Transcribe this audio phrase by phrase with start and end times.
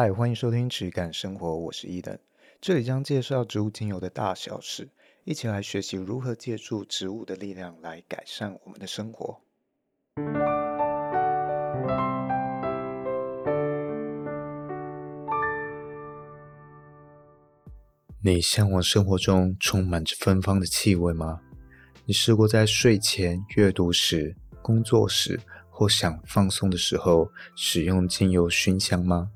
[0.00, 2.16] 嗨，欢迎收听质感生活，我是伊登，
[2.60, 4.90] 这里将介绍植物精油的大小事，
[5.24, 9.40] 一起来学习如何借助植物的力量来改善我们的生活。
[18.22, 21.40] 你向往生活中充满着芬芳的气味吗？
[22.06, 29.32] 你试过在睡前、阅读时、工作时或想放松的时候使用精油熏香吗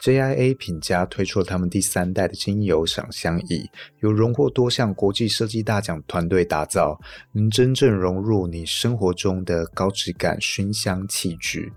[0.00, 3.68] ？JIA 品家推出了他们第三代的精油赏香仪，
[4.00, 7.00] 由荣获多项国际设计大奖团队打造，
[7.32, 11.72] 能真正融入你生活中的高质感熏香器具。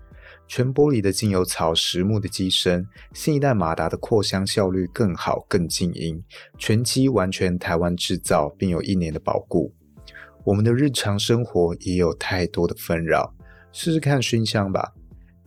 [0.46, 6.22] 全玻璃的精油槽，实木的机身，新一代马达的扩香效率更好、更静音，
[6.58, 9.72] 全机完全台湾制造，并有一年的保固。
[10.44, 13.32] 我们的日常生活也有太多的纷扰，
[13.70, 14.92] 试试看熏香吧。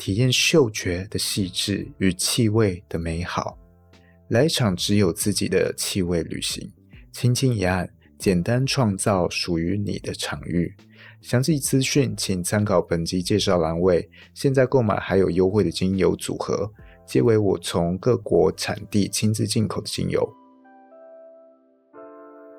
[0.04, 3.58] 体验嗅觉的细致与气味的美好，
[4.28, 6.70] 来一场只有自己的气味旅行。
[7.14, 10.76] 轻轻一按，简单创造属于你的场域。
[11.22, 14.06] 详细资讯请参考本集介绍栏位。
[14.34, 16.70] 现在购买还有优惠的精油组合，
[17.08, 20.30] 皆为我从各国产地亲自进口的精油。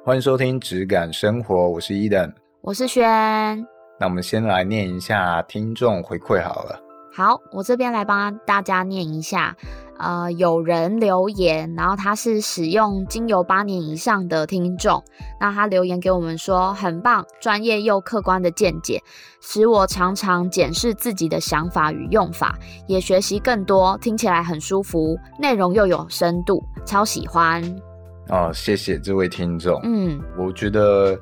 [0.02, 2.32] 欢迎收听质感生活，我是伊登，
[2.62, 3.04] 我是轩。
[4.00, 6.80] 那我们先来念一下听众回馈好了。
[7.16, 9.56] 好，我这边来帮大家念一下。
[9.96, 15.00] 呃，有人留言，然后他是使用精油八年以上的听众，
[15.40, 19.00] 那他留言给我们说，很棒，专业又客观的见解，
[19.40, 27.62] 使我常常检视自己的想法与用法，也学习更多，听起来很舒服，内容又有深度，超喜欢。
[28.28, 29.78] 哦，谢谢这位听众。
[29.84, 31.16] 嗯，我觉得。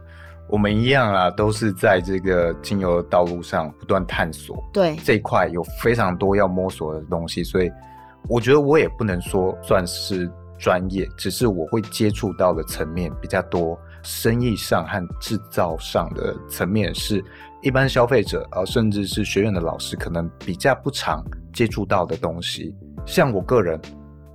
[0.53, 4.63] 我们一样啊，都是在这个精油的道路上不断探索。
[4.71, 7.73] 对，这一块有非常多要摸索的东西，所以
[8.29, 17.25] 我觉得我也不能说算是专业，只是我会接触到的层面比较多，生意上和制造上的层面是
[17.63, 21.25] 一般消费者啊，甚至是学院的老师可能比较不常
[21.55, 22.77] 接触到的东西。
[23.07, 23.81] 像我个人，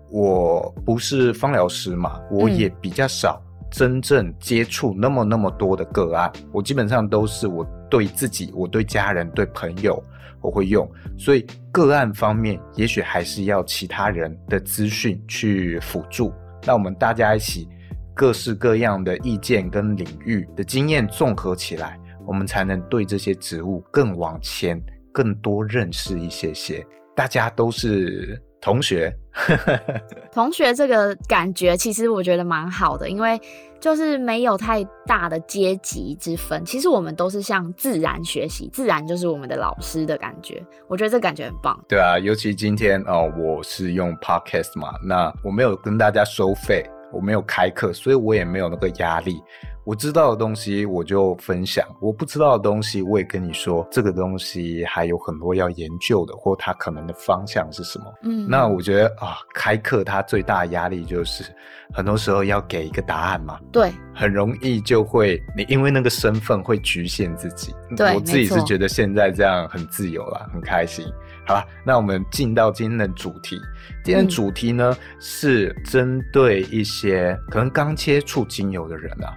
[0.09, 3.39] 我不是芳疗师嘛，我也比较少。
[3.69, 10.01] 真正接触那么那么多的个案，我基本上都是我对自己、我对家人、对朋友
[10.41, 16.33] 我会用，所以个案方面也许还是要其他人的资讯去辅助。
[16.65, 17.67] 那我们大家一起
[18.13, 26.85] 各式各样的意见跟领域的经验综合起来，我们才能对这些植物更往前、更多认识一些些。
[27.15, 28.41] 大家都是。
[28.59, 29.15] 同学，
[30.31, 33.39] 同学，这个感觉其实我觉得蛮好的，因为
[33.79, 36.63] 就是没有太大的阶级之分。
[36.65, 40.61] 其实我们都是向自然学习，自然就是我们的老师的感觉。
[40.87, 41.79] 我觉得这感觉很棒。
[41.87, 46.83] 对啊，尤其今天哦，我是用 Podcast 嘛，那我没有跟大家收费，
[47.13, 49.41] 我没有开课，所以我也没有那个压力。
[49.87, 58.05] 我知道的东西我就分享，我不知道的东西我也跟你说，这个东西还有很多要研究的，或它可能的方向是什么。
[58.23, 61.45] 嗯，那我觉得啊，开课它最大的压力就是，
[61.93, 63.57] 很多时候要给一个答案嘛。
[63.71, 67.73] 对，很容易就会你因为那个身份会局限自己。
[67.95, 71.05] 对，我自己是觉得现在这样很自由了，很开心。
[71.45, 73.57] 好了，那我们进到今天的主题。
[74.03, 79.31] 今天的主题呢，嗯，是针对一些可能刚接触精油的人啊。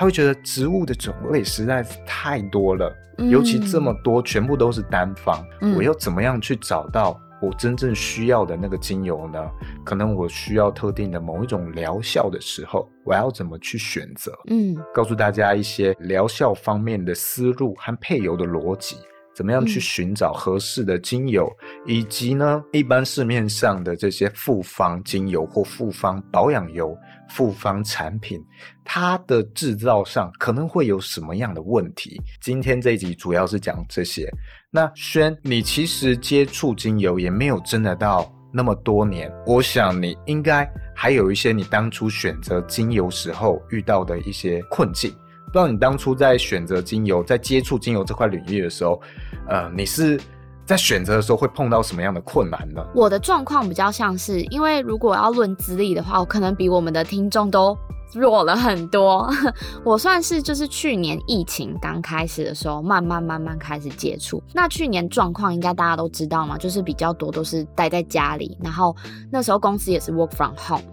[0.00, 9.38] 他会觉得植物的种类实在是太多了，嗯、尤其这么多全部都是单方，嗯、我要怎么样去找到我真正需要的那个精油呢？
[9.84, 14.32] 可能我需要特定的某一种疗效的时候，我要怎么去选择？
[14.48, 18.96] 嗯，告诉大家一些疗效方面的思路和配油的逻辑。
[19.40, 21.50] 怎么样去寻找合适的精油，
[21.86, 26.94] 嗯、以及呢，一般市面上的这些复方精油或复方保养油、
[27.30, 28.38] 复方产品，
[28.84, 32.20] 它的制造上可能会有什么样的问题？
[32.42, 34.30] 今天这一集主要是讲这些。
[34.70, 45.10] 那轩，你其实接触精油也没有真的到那么多年，我想你应该还有一些你当初选择精油时候遇到的一些困境。
[45.52, 49.00] 不知道你当初在选择精油，在接触精油这块领域的时候，
[49.48, 50.20] 呃，你是
[50.64, 52.80] 在选择的时候会碰到什么样的困难呢？
[52.94, 57.76] 我的状况比较像是，因为如果要论资历的话，我可能比我们的听众都
[58.14, 59.28] 弱了很多。
[59.84, 64.40] 我算是就是去年疫情刚开始的时候，慢慢慢慢开始接触。
[64.54, 68.94] 那去年状况应该大家都知道嘛，就是比较多都是待在家里，然后
[69.32, 70.84] 那时候公司也是 work from home。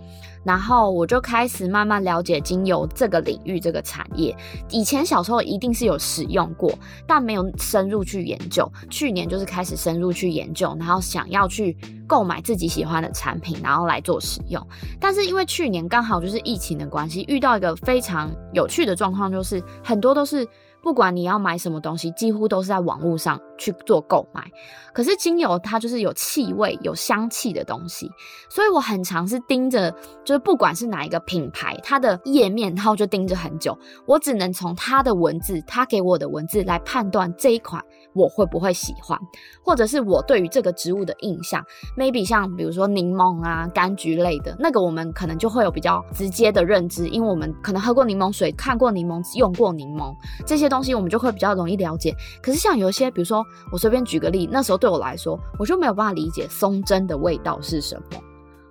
[0.47, 4.33] 然后我就开始慢慢了解精油这个领域、这个产业。
[4.69, 6.73] 以前小时候一定是有使用过，
[7.05, 8.65] 但没有深入去研究。
[8.89, 11.77] 去年就是开始深入去研究，然后想要去
[12.07, 14.65] 购买自己喜欢的产品，然后来做使用。
[15.01, 20.47] 但是因为去年刚好就是疫情的关系，遇到一个非常有趣的状况，就是很多都是。
[20.81, 24.43] 不管你要买什么东西，几乎都是在网络上去做购买。
[24.93, 28.09] 可是精油它就是有气味、有香气的东西，
[28.49, 29.91] 所以我很常是盯着，
[30.23, 33.77] 就是不管是哪一个品牌，它的页面，然后就盯着很久。
[34.05, 37.83] 我只能从它的文字，它给我的文字来判断这一款
[38.17, 39.17] 我会不会喜欢，
[39.63, 41.63] 或者是我对于这个植物的印象。
[41.95, 50.13] Maybe 像比如说柠檬啊、柑橘类的那个，我们可能就会有比较直接的认知，因为我们可能喝过柠檬水、看过柠檬、用过柠檬
[50.45, 50.87] 这些东西。
[50.97, 52.11] 我们就会比较容易了解，
[52.41, 58.19] 可是像有些，比如说我随便举个例，那时候对我来说，我就没有办法理解松针的味道是什么，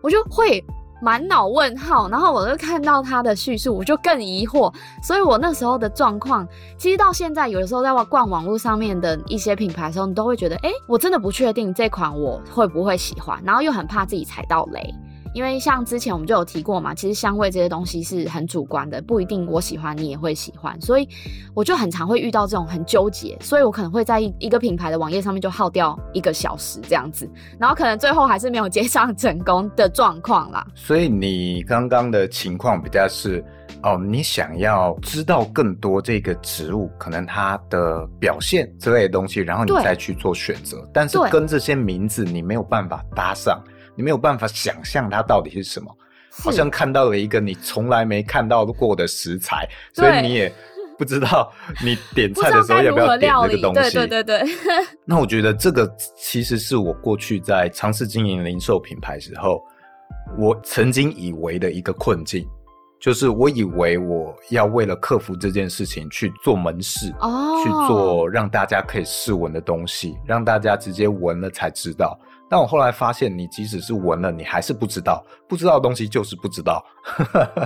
[0.02, 0.64] 我就会
[1.00, 4.72] 满脑问号，然后我就看到他的叙述，我就更疑惑，
[5.02, 6.46] 所以我那时候的状况，
[6.78, 14.94] 其实到现在有的时候在逛网络上面的一些品牌的时候，你都会觉得，哎，我真的不确定这款我会不会喜欢，然后又很怕自己踩到雷。
[15.36, 21.06] 因为像之前我们就有提过嘛，其实香味这些东西是很主观的，不一定我喜欢你也会喜欢，所以
[21.52, 30.66] 我就很常会遇到这种很纠结，所以我可能会在一一个品牌的网页上面就耗掉一个小时这样子，然后可能最后还是没有接上成功的状况啦。
[30.74, 33.44] 所以你刚刚的情况比较是
[33.82, 43.62] 哦，你想要知道更多这个植物可能它的表现之类的东西，然后你再去做选择，但是跟这些名字你没有办法搭上。
[43.96, 45.90] 你没有办法想象它到底是什么，
[46.30, 50.52] 好像看到了一个你从来没看到过的食材，所以你也
[50.98, 51.52] 不知道
[51.82, 53.90] 你点菜的时候要不要点这个东西。
[53.94, 54.54] 对对对对。
[55.04, 59.62] 那我觉得这个其实是我过去在尝试经营零售品牌时候，
[60.38, 62.46] 我曾经以为的一个困境，
[63.00, 72.18] 就是我以为我要为了克服这件事情去做门市，哦，去做让大家可以试闻的东西，让大家直接闻了才知道。
[72.48, 75.24] 但我后来发现，你即使是闻了，你还是不知道。
[75.48, 76.84] 不知道的东西就是不知道。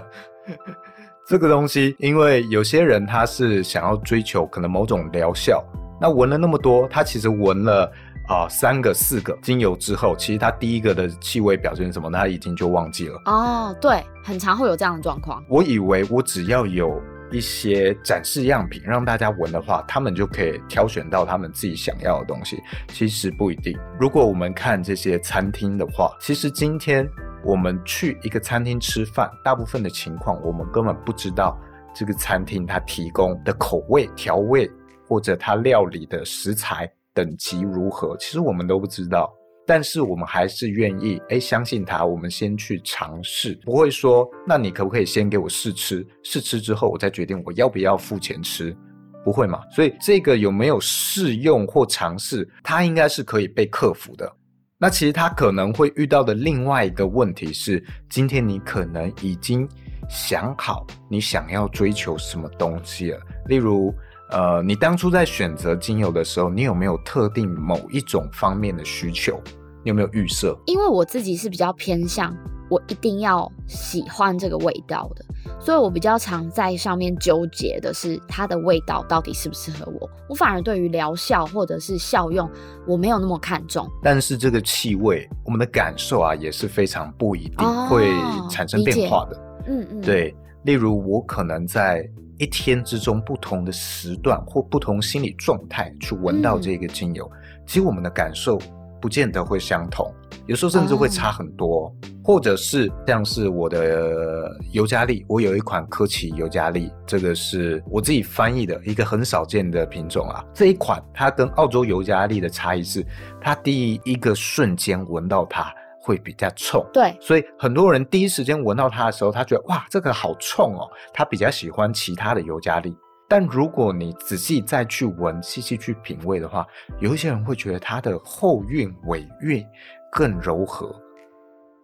[1.27, 5.63] 这个东西，因为有些人他是想要追求可能某种疗效，
[6.01, 7.85] 那闻了那么多，他其实闻了
[8.27, 13.21] 啊、呃、三个、四个精油之后，其实他第一个的气味表现什么，他已经就忘记了。
[13.27, 15.45] 哦，对，很常会有这样的状况。
[15.49, 17.01] 我以为我只要有。
[17.31, 22.61] 一些展示样品让大家闻的话，他们就可以挑选到他们自己想要的东西。
[22.89, 23.79] 其实不一定。
[23.99, 27.09] 如果我们看这些餐厅的话，其实今天
[27.45, 31.59] 我们去一个餐厅吃饭，大部分的情况我们根本不知道
[31.95, 34.71] 这个餐厅它提供的口味、调味
[35.07, 39.33] 或者它料理的食材等级如何，其实我们都不知道。
[39.73, 46.05] 但是我们还是愿意诶、欸，相信他，我们先去尝试，不会说，那你可不可以先给我试吃？
[46.25, 48.77] 试吃之后我再决定我要不要付钱吃，
[49.25, 49.61] 不会嘛？
[49.71, 54.29] 所以这个有没有试用或尝试，它应该是可以被克服的。
[54.77, 59.69] 那其实他可能会遇到的另外一个问题是，今天你可能已经
[60.09, 63.95] 想好你想要追求什么东西了，例如，
[64.31, 69.41] 呃，你当初在选择精油的时候，你有没有特定某一种方面的需求？
[69.85, 70.57] 你有没有预设？
[70.67, 72.37] 因为我自己是比较偏向
[72.69, 75.25] 我一定要喜欢这个味道的，
[75.59, 80.09] 所以我比较常在上面纠结的是它的味道到底适不适合我。
[80.29, 82.49] 我反而对于疗效或者是效用，
[82.87, 83.89] 我没有那么看重。
[84.03, 88.09] 但是这个气味，我们的感受啊也是非常不一定会
[88.49, 89.37] 产生变化的。
[89.37, 90.33] 哦、嗯嗯，对。
[90.63, 92.09] 例如，我可能在
[92.39, 98.61] 一天之中不同的时段或不同心理状态去闻到这个精油，嗯、其实我们的感受。
[99.01, 100.13] 不见得会相同，
[100.47, 101.93] 有时候甚至会差很多，oh.
[102.23, 110.45] 或者是像是我的尤加利，我有一款科奇尤加利，这个是我自己翻译的一个很少见的品种啊。
[110.55, 113.05] 这一款它跟澳洲尤加利的差异是，
[113.41, 122.97] 它第一个瞬间闻到它会比较冲，对，所以很多人第一时间闻到它的时候，他觉得哇，这个好冲哦，他比较喜欢其他的尤加利。
[123.31, 126.67] 但如果你仔细再去闻、细细去品味的话，
[126.99, 129.65] 有一些人会觉得它的后韵、尾韵
[130.11, 130.93] 更柔和，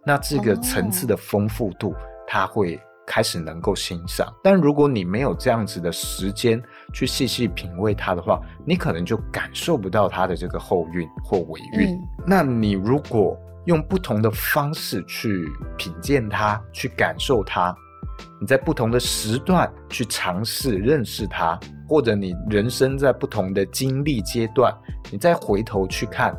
[0.04, 1.94] 那这个层次的丰富度，
[2.26, 4.26] 它会开始能够欣赏。
[4.42, 6.60] 但如果你没有这样子的时间
[6.92, 11.90] 去细细品味它的话，你可能就感受不到它的这个后韵或尾韵。
[11.90, 12.08] 嗯。
[12.26, 15.46] 那你如果用不同的方式去
[15.78, 17.72] 品鉴它、去感受它。
[18.40, 21.58] 你在不同的时段去尝试认识它，
[21.88, 24.72] 或者你人生在不同的经历阶段，
[25.10, 26.32] 你再回头去看，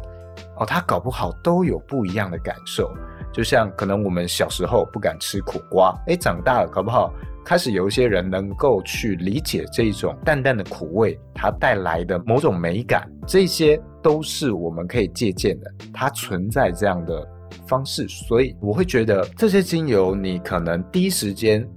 [0.57, 2.91] 哦，它搞不好都有不一样的感受。
[3.33, 7.13] 就像可能我们小时候不敢吃苦瓜，哎，长大了搞不好
[7.45, 15.71] 开始有一些人能够去理解这种淡淡的苦味，它带来的某种美感，这些都是我们可以借鉴的。
[15.93, 17.27] 它存在这样的
[17.67, 21.67] 方式，所以我会觉得这些精油你可能第一时间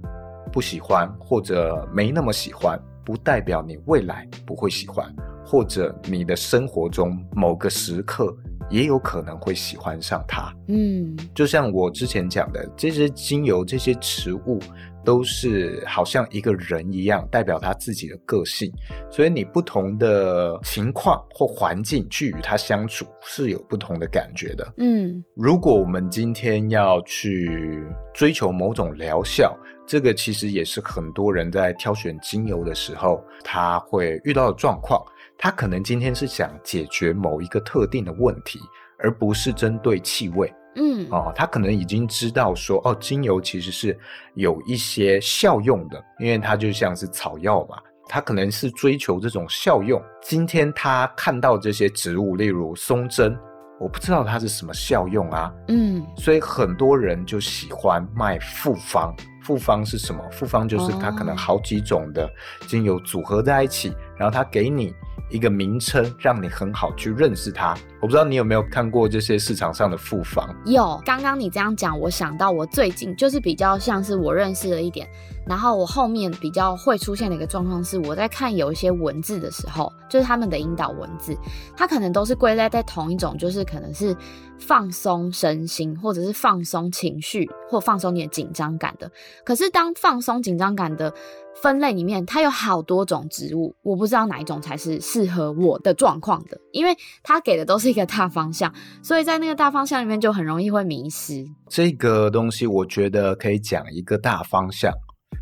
[0.51, 5.13] 不喜欢或者没那么喜欢，不代表你未来不会喜欢。
[5.43, 8.33] 或者你的生活中某个时刻
[8.71, 10.51] 也有可能会喜欢上它。
[10.67, 14.59] 嗯，就像我之前讲的，这些精油、这些植物
[15.03, 18.71] 都是好像一个人一样，代表他自己的个性。
[19.09, 24.73] 所以你不同的情况或环境去与它相处，是有不同的感觉的。
[24.77, 35.03] 嗯，如果我们今天要去追求某种疗效，这个其实也是很多人在挑选精油的时候他会遇到的状况。
[35.43, 38.59] 他可能今天是想解决某一个特定的问题，
[38.99, 40.53] 而不是针对气味。
[40.75, 43.97] 嗯，哦，他可能已经知道说，哦，精油其实是
[44.35, 47.75] 有一些效用的，因为它就像是草药嘛，
[48.07, 49.99] 他可能是追求这种效用。
[50.21, 53.35] 今天他看到这些植物，例如松针，
[53.79, 55.51] 我不知道它是什么效用啊。
[55.69, 59.11] 嗯，所以很多人就喜欢卖复方。
[59.43, 60.23] 复方是什么？
[60.29, 62.29] 复方就是它可能好几种的
[62.67, 64.93] 精油组合在一起，然后它给你。
[65.31, 67.75] 一个名称，让你很好去认识它。
[68.01, 70.49] 我不知道你有没有看过这些市场上的复方？
[70.65, 70.99] 有。
[71.05, 75.07] 刚刚你这样讲，我想到我最近就是比较像是我认识了一点，
[75.45, 81.37] 然后我后面比较会出现的一个状况是，我在看有一些文字的时候，就是他们的引导文字，
[81.77, 84.17] 它可能都是归类在同一种，就是可能是
[84.57, 89.11] 放松身心，或者是放松情绪，或放松你的紧张感的。
[89.45, 91.13] 可是当放松紧张感的
[91.61, 101.45] 分类里面，它有好多种植物，我不知道哪一种才是适合我的状况的，因为它给的都是一个大方向，所以在那个大方向里面就很容易会迷失。
[101.67, 104.91] 这个东西我觉得可以讲一个大方向，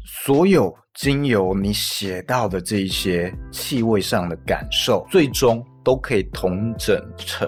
[0.06, 7.48] 所有精油你写到的这一些气味上的感受，最终都可以统整成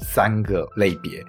[0.00, 1.22] 三个类别，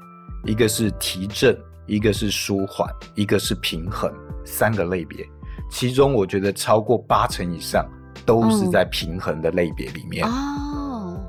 [0.46, 1.58] 一个是提振，
[1.88, 4.14] 一个是舒缓，一个是平衡，
[4.46, 5.26] 三个类别。
[5.70, 7.86] 其中我觉得超过八成以上
[8.26, 10.26] 都是在平衡的类别里面。
[10.26, 10.30] 哦，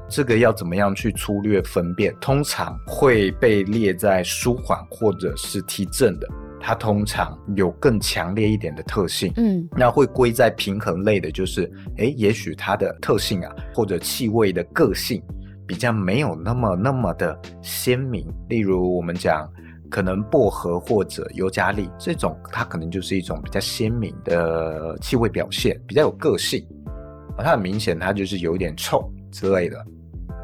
[0.09, 2.15] 这个要怎么样去粗略分辨？
[2.21, 6.29] 通常会被列在舒缓或者是提振的，
[6.61, 9.33] 它通常有更强烈一点的特性。
[9.37, 15.23] 嗯，那会归在平衡类的，就是诶，也许它的特性啊，或者气味的个性
[15.67, 18.27] 比较没有那么那么的鲜明。
[18.49, 19.49] 例如我们讲。
[19.91, 26.63] 可能薄荷或者尤加利这种，它可能就是一种比较鲜明的气味表现，比较有个性。
[27.39, 29.85] 它很明显，它就是有一点臭之类的，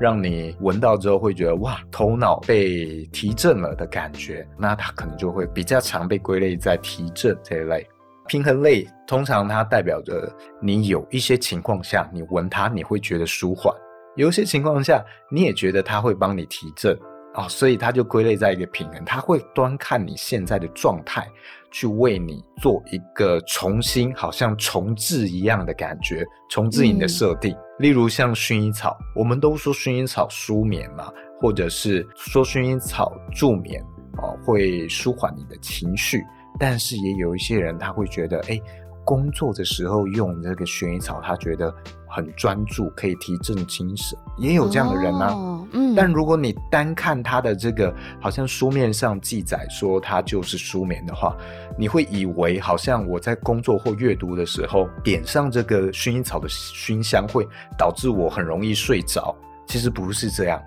[0.00, 4.46] 让你闻到之后会觉得哇，头脑被提振了的感觉。
[4.58, 7.86] 那它可能就会比较常被归类在提振这一类。
[8.26, 13.70] 平衡类通常它代表着你有一些情况下，你闻它你会觉得舒缓；
[14.16, 16.98] 有一些情况下，你也觉得它会帮你提振。
[17.34, 21.28] 哦，所以它就归类在一个平衡，它会端看你现在的状态，
[21.72, 27.52] 去为你做一个重新，好像重置一样的感觉，重置你的设定。
[27.52, 27.63] 嗯。
[27.78, 33.82] 例如像薰衣草，我们都说薰衣草舒眠嘛，或者是说薰衣草助眠，
[34.18, 36.22] 哦，会舒缓你的情绪。
[36.58, 38.60] 但是也有一些人他会觉得，哎，
[39.04, 41.74] 工作的时候用这个薰衣草，他觉得。
[42.06, 45.53] 很专注，可以提振精神，也有这样的人呢、
[45.96, 51.36] 但如果你单看它的这个，好像书面上记载说它就是舒眠的话，
[51.78, 59.34] 你会以为好像我在工作或阅读的时候点上这个薰衣草的熏香会导致我很容易睡着。
[59.66, 60.62] 其实不是这样。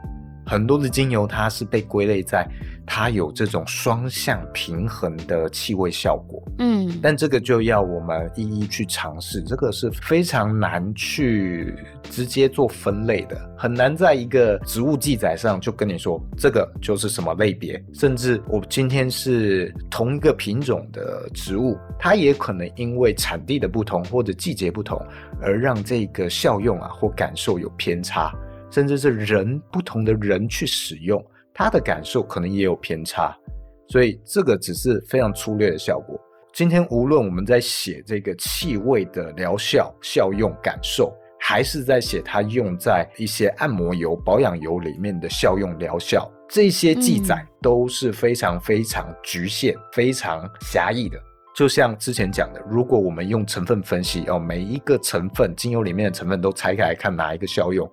[0.47, 2.47] 很多的精油，它是被归类在
[2.85, 6.41] 它有这种双向平衡的气味效果。
[6.59, 11.75] 嗯，但这个就要我们一一去尝试，这个是非常难去
[12.09, 17.83] 直接做分类的，很难在一个植物记载上就跟你说这个就是什么类别。
[17.93, 24.97] 甚至我今天是同一个品种的植物，它也可能因为产地的不同或者季节不同，
[25.41, 28.33] 而让这个效用啊或感受有偏差。
[28.69, 33.35] 甚至是人不同的人去使用，他的感受可能也有偏差，
[33.87, 36.19] 所以这个只是非常粗略的效果。
[36.53, 51.19] 今天无论我们在写这个气味的疗效、效用、感受，还是在写它用在一些按摩油、保养油里面的效用、疗效，这些记载都是非常非常局限、非常狭义的。
[51.55, 57.87] 就像之前讲的，如果我们用成分分析哦，每一个成分精油里面的成分都拆开来看哪一个效用，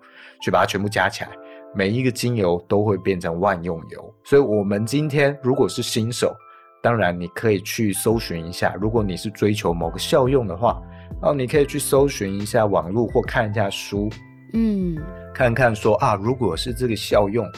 [0.45, 1.31] 去把它全部加起来，
[1.75, 4.15] 每一个精油都会变成万用油。
[4.25, 6.37] 所以，我们今天如果是新手，
[6.83, 10.79] 当然你可以去搜寻一下，如果你是追求某个效用的话，
[11.23, 14.11] 哦，你可以去搜寻一下网络或看一下书，
[14.53, 14.99] 嗯，
[15.33, 17.49] 看看说啊，如果是这个效用。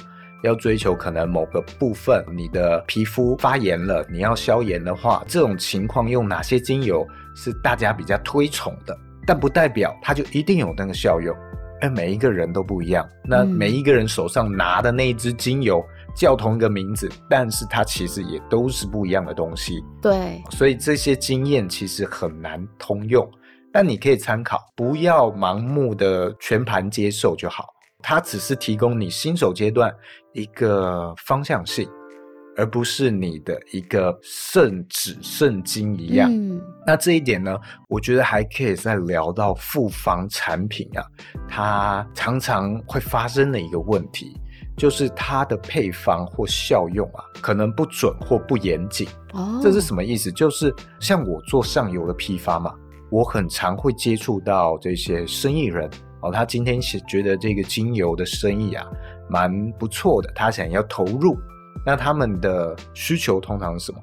[0.42, 8.96] 要追求可能某个部分，你的皮肤发炎了，你要消炎的话，这种情况用哪些精油是大家比较推崇的？
[9.26, 11.34] 但不代表它就一定有那个效用，
[11.80, 13.08] 而每一个人都不一样。
[13.24, 19.84] 那每一个人手上拿的那一支精油叫同一个名字，但是它其实也都是不一样的东西。
[20.00, 23.28] 对，所以这些经验其实很难通用，
[23.72, 27.66] 但你可以参考，不要盲目的全盘接受就好。
[28.02, 29.92] 它只是提供你新手阶段
[30.32, 31.88] 一个方向性，
[32.56, 36.30] 而不是你的一个圣旨圣经一样。
[36.32, 37.56] 嗯，那这一点呢，
[37.88, 41.04] 我觉得还可以再聊到复方产品啊，
[41.48, 44.40] 它常常会发生的一个问题，
[44.76, 49.06] 就是它的配方或效用啊，可能不准或不严谨。
[49.34, 50.32] 哦，这是什么意思？
[50.32, 52.74] 就是像我做上游的批发嘛，
[53.10, 55.88] 我很常会接触到这些生意人。
[56.22, 58.86] 哦，他今天是觉得这个精油的生意啊，
[59.28, 61.36] 蛮不错的，他想要投入。
[61.86, 63.98] 那他们的需求通常是什么？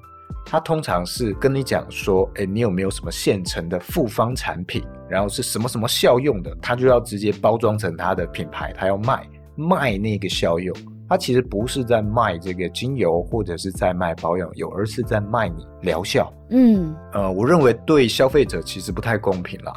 [0.46, 4.84] 他通常是跟你讲说，哎，你有没有什么现成的复方产品？
[5.10, 6.56] 然后是什么什么效用的？
[6.62, 10.76] 他就要直接包装成他的品牌，他要卖卖那个效用。
[11.10, 16.34] 他其实不是在卖这个精油，或者是在卖保养油，而是在卖你疗效。
[16.50, 19.74] 嗯，呃，我认为对消费者其实不太公平啦。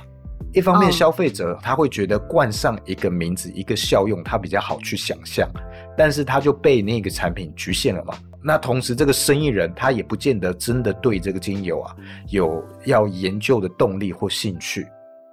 [0.53, 5.47] 一方面，消费者他会觉得冠上一个名字、一个效用，他比较好去想象，
[5.97, 8.15] 但是他就被那个产品局限了嘛。
[8.43, 11.97] 那同时，这个生意人他也不见得真的对这个精油啊
[12.29, 14.87] 有要研究的动力或兴趣。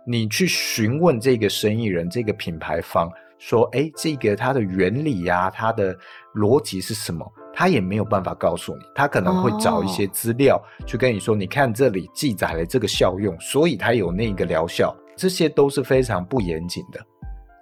[0.05, 5.95] 你去询问这个生意人、这个品牌方说：“哎，这个它的原理呀、啊，它的
[6.33, 16.99] 逻辑是什么？”他也没有办法告诉你，他可能会找一些资料去跟你说：“你看这里记载了这个效用，所以它有那个疗效。”这些都是非常不严谨的，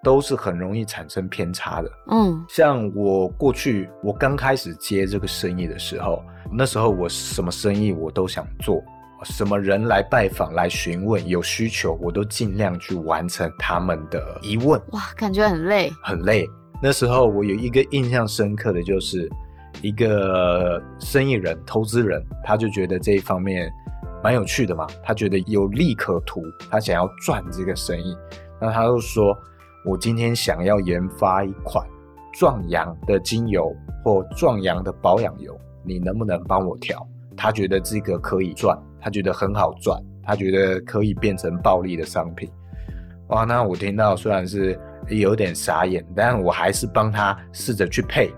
[0.04, 1.92] 都是很容易产生偏差的。
[2.10, 8.82] 嗯，像我过去我刚开始接这个生意的时候，那时候我什么生意我都想做，
[9.24, 14.82] 什么人来拜访来询问有需求，我都尽量去完成他们的疑问。
[14.92, 16.48] 哇，感觉很累，很累。
[16.82, 19.30] 那时候我有一个印象深刻的就是，
[19.82, 23.72] 一个生意人、投资人，他就觉得这一方面。
[24.24, 28.16] 蛮有趣的嘛，他觉得有利可图，他想要赚这个生意，
[28.62, 29.36] 那他就说
[29.84, 31.86] ：“我今天想要研发一款
[32.34, 42.48] 壮阳的精油或壮阳的保养油，你能不能帮我调？”他觉得这个可以赚，他觉得很好赚，他觉得可以变成暴利的商品。
[43.30, 48.32] 哇，那我听到虽然是有点傻眼，但我还是帮他试着去配。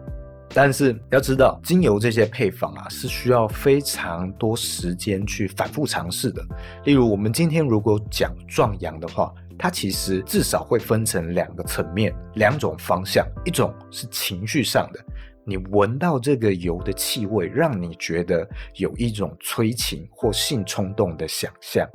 [0.56, 6.46] 但是要知道，精油这些配方啊，是需要非常多时间去反复尝试的。
[6.86, 13.26] 例如，我们今天如果讲壮阳的话，它其实至少会分成两个层面、两种方向。
[13.46, 15.00] 一种是情绪上的，
[15.46, 21.88] 你闻到这个油的气味，让你觉得有一种催情或性冲动的想象。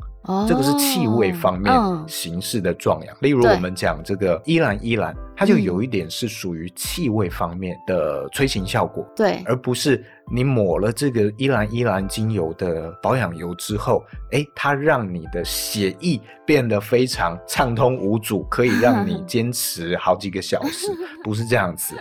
[0.46, 1.72] 这个是气味方面
[2.06, 20.88] 形式的壮阳，例如我们讲这个依兰依兰，它就有一点是属于气味方面的催情效果，对，而不是你抹了这个依兰依兰精油的保养油之后，诶，它让你的血液变得非常畅通无阻，可以让你 坚持好几个小时，
[21.24, 21.94] 不是这样子。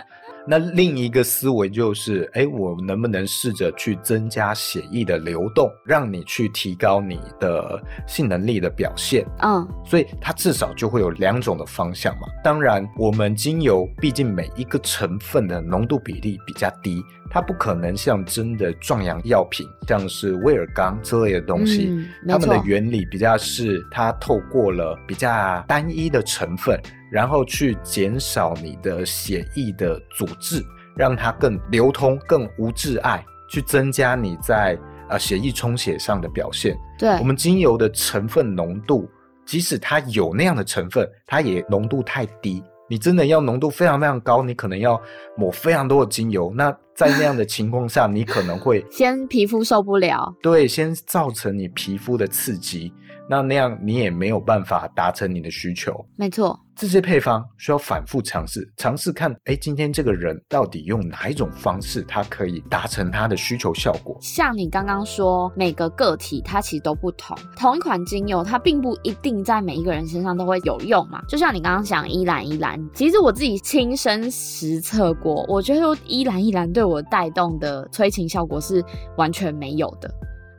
[0.48, 9.26] 那另一个思维就是，哎，我能不能试着去增加血液的流动，让你去提高你的性能力的表现？
[9.42, 12.26] 嗯，所以它至少就会有两种的方向嘛。
[12.42, 17.04] 当然，我们精油毕竟每一个成分的浓度比例比较低。
[17.30, 30.64] 它不可能像真的壮阳药品，像是威尔刚之类的东西，嗯，它们的原理比较是它透过了比较单一的成分，然后去减少你的血液的阻滞，
[30.96, 36.76] 让它更流通、更无窒碍，去增加你在呃血液充血上的表现。
[36.98, 39.08] 对，我们精油的成分浓度，
[39.46, 42.62] 即使它有那样的成分，它也浓度太低。
[42.90, 44.98] 你真的要浓度非常非常高，你可能要
[45.36, 46.50] 抹非常多的精油。
[46.56, 50.34] 那在那样的情况下，你可能会先皮肤受不了。
[50.42, 52.90] 对，先造成你皮肤的刺激，
[53.28, 55.92] 那那样你也没有办法达成你的需求。
[56.16, 64.16] 没错，这些配方需要反复尝试，尝试看，哎，今天这个人到底用哪一种方式，他可以达成他的需求效果。
[64.20, 71.22] 像你刚刚说，每个个体它其实都不同，同一款精油它并不一定在每一个人身上都会有用嘛。
[71.28, 78.82] 就像你刚刚讲依兰依兰，其实我自己亲身实测过，我觉得依兰依兰对我带动的催情效果是
[79.16, 80.08] 完全没有的。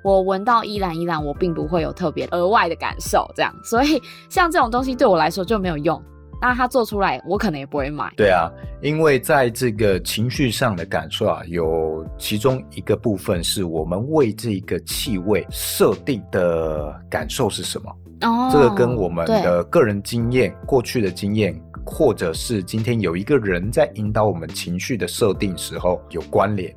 [0.04, 6.02] 我闻到依兰依兰，我并不会有特别额外的感受，这样，所以像这种东西对我来说就没有用。
[6.42, 8.10] 那它做出来，我可能也不会买。
[8.16, 8.50] 对啊，
[8.82, 17.94] 因为在这个情绪上的感受啊，有其中一个部分是我们为这个气味设定的感受是什么？
[18.22, 21.54] 哦，这个跟我们的个人经验、过去的经验，
[21.86, 26.74] 或者是今天有一个人在引导我们情绪的设定时候有关联。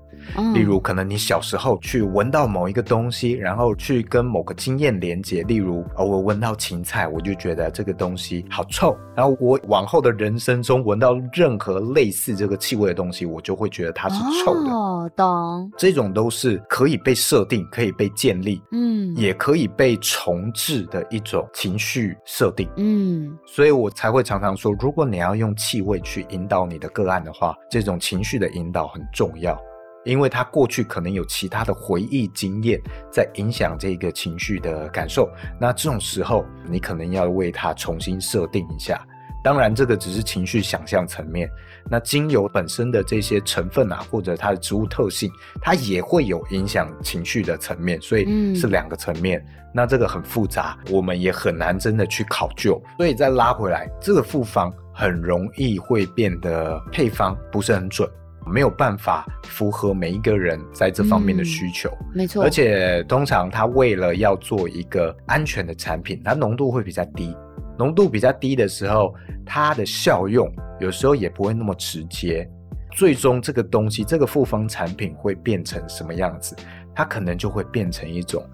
[0.54, 5.42] 例如，可能你小时候去闻到某一个东西，然后去跟某个经验连接。
[5.44, 8.96] 例如，哦，我闻到芹菜，我就觉得这个东西好臭。
[9.14, 14.70] 然后我往后的人生中闻到任何类似这个气味的东西，我就会觉得它是臭的。
[14.70, 15.70] 哦，懂。
[15.76, 23.36] 这种都是可以被设定、可以被建立，嗯，也可以被重置的一种情绪设定，嗯。
[23.46, 29.60] 所以我才会常常说，如果你要用气味去引导你的个案的话，这种情绪的引导很重要。
[30.04, 39.00] 因为他过去可能有其他的回忆经验在影响这个情绪的感受，那这种时候你可能要为他重新设定一下。
[39.44, 41.50] 当然，这个只是情绪想象层面。
[41.90, 45.28] 那精油本身的这些成分啊，或者它的植物特性，
[45.60, 49.40] 它也会有影响情绪的层面，所以是两个层面。
[49.40, 49.46] 嗯。
[49.74, 52.80] 那这个很复杂，我们也很难真的去考究。
[52.96, 58.08] 所以再拉回来，这个复方很容易会变得配方不是很准。
[58.46, 62.42] 没有办法符合每一个人在这方面的需求，嗯、没错。
[62.42, 67.36] 而且通常他为了要做一个安全的产品，它浓度会比较低。
[67.78, 69.14] 浓度比较低的时候，
[69.46, 72.48] 它的效用有时候也不会那么直接。
[72.94, 76.54] 最终这个东西，这个复方产品会变成什么样子？
[76.94, 78.44] 它可能就会变成一种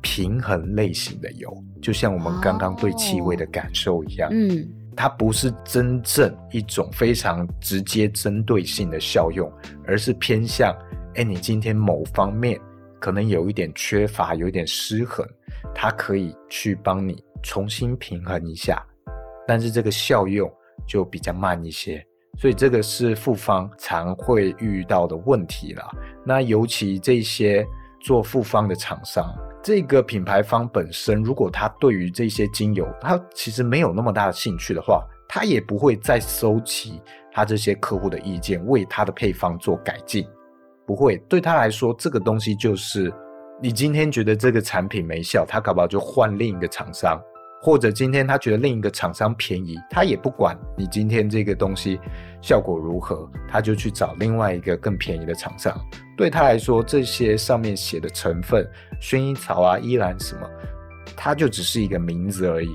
[0.00, 4.30] 平衡类型的油，就像我们刚刚对气味的感受一样。
[4.30, 4.68] 哦、嗯。
[5.00, 9.48] 它不是真正一种非常直接针对性的效用，
[9.86, 10.76] 而是偏向，
[11.14, 12.60] 哎，你今天某方面
[13.00, 15.24] 可能有一点缺乏，有点失衡，
[15.72, 18.84] 它可以去帮你重新平衡一下，
[19.46, 20.52] 但是这个效用
[20.84, 22.04] 就比较慢一些，
[22.36, 25.88] 所以这个是复方常会遇到的问题了。
[26.26, 27.64] 那尤其这些
[28.00, 29.32] 做复方的厂商。
[29.62, 37.00] 这个品牌方本身，如果他对于这些精油，他其实没有那么大的兴趣的话，他也不会再收集
[37.32, 40.26] 他这些客户的意见，为他的配方做改进。
[40.86, 43.12] 不会，对他来说，这个东西就是
[43.60, 47.20] 你今天觉得这个产品没效，他搞不好就换另一个厂商。
[47.60, 51.98] 或者今天他觉得另一个厂商便宜，他也不管你今天这个东西
[52.40, 55.76] 效果如何，他就去找另外一个更便宜的厂商。
[56.18, 58.68] 对他来说，这些上面写的成分，
[59.00, 60.50] 薰衣草啊、依兰什么，
[61.16, 62.74] 它就只是一个名字而已。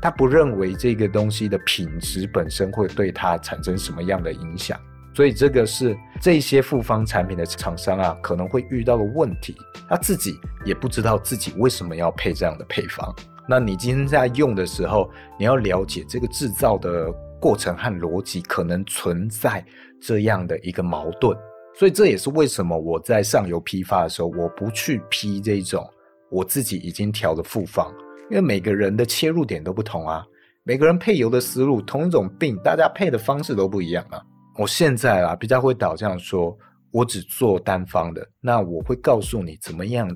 [0.00, 4.78] 他不认为这个东西的品质本身会对他产生什么样的影响。
[5.12, 9.56] 所以这个是这些复方产品的厂商啊，可能会遇到的问题。
[9.88, 13.12] 他自己也不知道自己为什么要配这样的配方。
[13.48, 19.64] 那你今天在用的时候，你要了解这个制造的过程和逻辑，可能存在
[20.00, 21.36] 这样的一个矛盾。
[21.78, 25.86] 所以这也是为什么我在上游批发的时候，我不去批这种
[26.30, 27.92] 我自己已经调的复方，
[28.30, 30.24] 因为每个人的切入点都不同啊，
[30.64, 34.20] 每个人配油的思路，同一种病，大家配的方式都不一样啊。
[34.58, 36.56] 我现在啊比较会导向说，
[36.90, 40.08] 我只做单方的，那我会告诉你怎么样。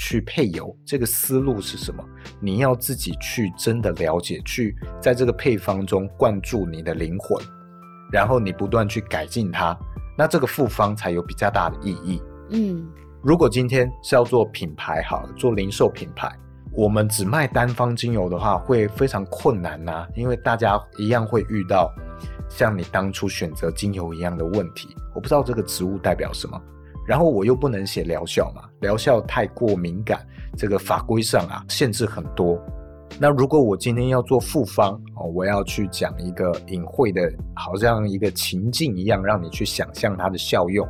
[0.00, 2.02] 去配油，这个思路是什么？
[2.40, 7.38] 你要自己去真的了解，去在这个配方中灌注你的灵魂，
[8.10, 9.78] 然后你不断去改进它，
[10.16, 12.22] 那这个复方才有比较大的意义。
[12.50, 12.86] 嗯，
[13.22, 16.30] 如果今天是要做品牌好了，做零售品牌，
[16.72, 21.90] 我们只卖单方精油的话，会非常困难呐、啊，因为大家一样会遇到
[22.48, 24.94] 像你当初选择精油一样的问题。
[25.14, 26.60] 我不知道这个植物代表什么。
[27.06, 30.24] 然后我又不能写疗效嘛，疗效太过敏感，
[30.56, 32.56] 这个法规上啊限制很多。
[33.18, 37.20] 那如果我今天要做复方哦，我要去讲一个隐晦的，
[37.54, 40.86] 好像一个情境一样，让你去想象它的效用。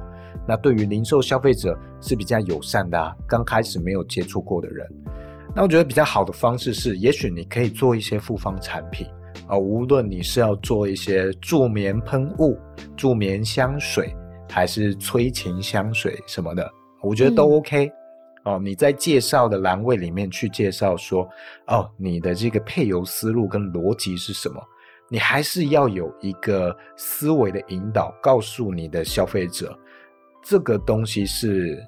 [0.48, 4.86] 那对于零售消费者是比较友善的啊，刚开始没有接触过的人。
[5.54, 9.06] 那我觉得比较好的方式是，也许你可以做一些复方产品
[9.46, 12.56] 啊，无论你是要做一些助眠喷雾、
[12.96, 14.14] 助眠香水。
[14.54, 17.86] 还是催情香水什么的，我觉得都 OK。
[17.86, 17.92] 嗯、
[18.44, 21.28] 哦，你在介绍的栏位里面去介绍说，
[21.66, 24.60] 哦，你的这个配油思路跟逻辑是什么？
[25.08, 29.78] 你还是要有一个思维的引导，告诉你的消费者，
[30.42, 31.78] 这个东西是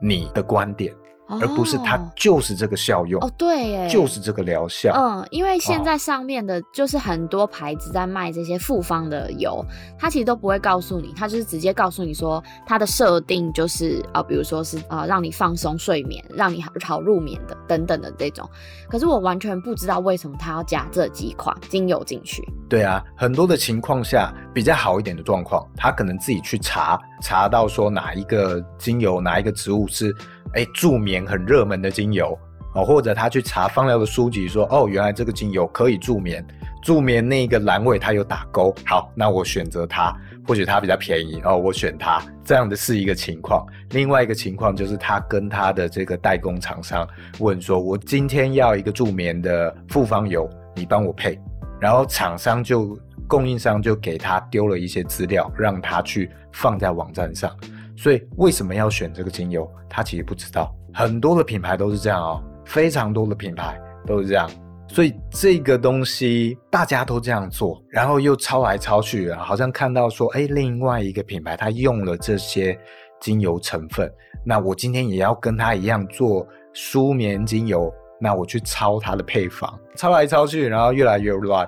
[0.00, 0.92] 你的观点。
[1.40, 4.92] 而不是它就是这个效用哦，对，哎，就是这个疗效。
[4.94, 9.64] 嗯，因为现在上面的就是很多牌子在卖这些复方的油，
[9.98, 18.48] 它其实都不会告诉你，它就是直接告诉你说它的设定就是啊，比如说是啊，让你放松睡眠，让你好好入眠的等等的这种。
[18.88, 22.42] 可是我完全不知道为什么它要加这几款精油进去。
[22.68, 30.14] 对啊，很多的情况下比较好一点的状况，他可能自己去查查到说哪一个精油哪一个植物是。
[30.54, 32.38] 哎，助眠很热门的精油
[32.74, 36.44] 哦，或者他去查芳疗的书籍说，哦，原来这个精油可以助眠，
[36.82, 40.14] 助眠那个栏位他有打勾，好，那我选择它，
[40.46, 43.66] 或许它比较便宜哦，我选它，这样的是一个情况。
[43.90, 47.06] 另外一个情况就是他跟他的这个代工厂商
[47.38, 51.38] 问说，我今天要一个助眠的复方油，你帮我配，
[51.78, 57.54] 然后厂商就供应商就给他丢了一些资料，让他去放在网站上。
[58.02, 59.70] 所以为什么要选这个精油？
[59.88, 60.74] 他其实不知道。
[60.92, 64.50] 很多的品牌都是这样哦，非常多的品牌都是这样。
[64.88, 72.76] 所以这个东西大家都这样做，然后又抄来抄去，好像看到说，哎，另外一个品牌他用了这些
[73.20, 74.12] 精油成分，
[74.44, 77.88] 那我今天也要跟他一样做舒眠精油，
[78.20, 81.64] 那我去抄他的配方，抄来抄去，然后越来越乱。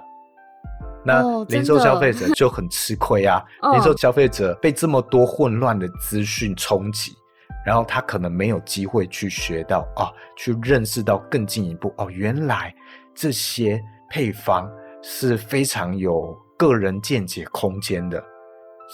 [1.04, 3.44] 那零售消费者就很吃亏啊！
[3.72, 7.12] 零售消费者被这么多混乱的资讯冲击，
[7.66, 12.74] 然后他可能没有机会去学到啊，去认识到更进一步哦，原来
[13.14, 14.70] 这些配方
[15.02, 18.22] 是非常有个人见解空间的，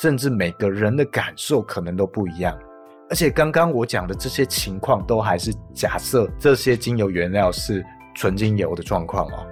[0.00, 2.58] 甚至每个人的感受可能都不一样。
[3.08, 9.46] 而且刚刚我讲的这些情况，都还是假设这些精油原料是纯精油的状况哦。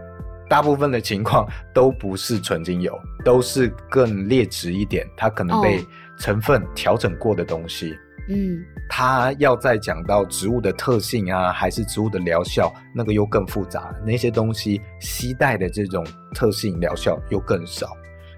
[0.49, 5.85] 大部分的情况都不是纯精油，都是更劣质一点，它可能被
[6.19, 7.95] 成分调整过的东西。
[8.31, 8.59] 嗯，
[8.89, 13.95] 它要再讲到植物的特性啊，还是植物的疗效，那个又更复杂。
[14.05, 17.89] 那些东西吸带的这种特性疗效又更少。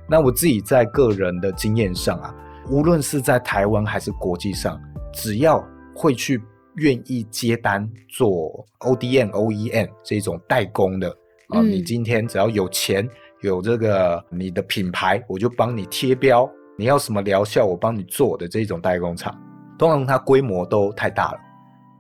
[0.09, 2.35] 那我自己在个人的经验上啊，
[2.69, 4.81] 无论是在台湾还是国际上，
[5.13, 6.41] 只要会去
[6.77, 11.17] 愿意接单做 ODM、OEM 这种代工的。
[11.51, 13.09] 啊，你今天只要有钱，
[13.41, 16.49] 有这个你的品牌，我就帮你贴标。
[16.79, 19.37] 你要什么疗效，我帮你做的这种代工厂，
[19.79, 21.39] 通常它规模都太大了，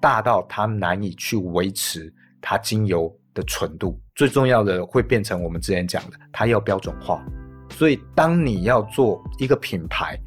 [0.00, 2.10] 大到它难以去维持
[2.40, 4.00] 它精油的纯度。
[4.14, 7.22] 最重要的会变成我们之前讲的，它要标准化。
[7.70, 10.18] 所以，当你要做一个品牌，